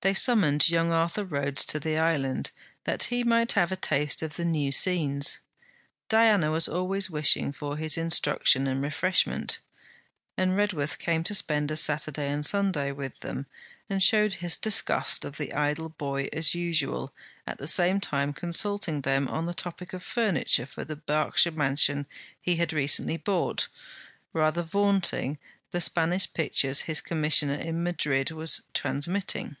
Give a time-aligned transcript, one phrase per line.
[0.00, 2.52] They summoned young Arthur Rhodes to the island,
[2.84, 5.40] that he might have a taste of the new scenes.
[6.08, 9.58] Diana was always wishing for his instruction and refreshment;
[10.36, 13.46] and Redworth came to spend a Saturday and Sunday with them,
[13.90, 17.12] and showed his disgust of the idle boy, as usual,
[17.44, 22.06] at the same time consulting them on the topic of furniture for the Berkshire mansion
[22.40, 23.66] he had recently bought,
[24.32, 25.38] rather vaunting
[25.72, 29.56] the Spanish pictures his commissioner in Madrid was transmitting.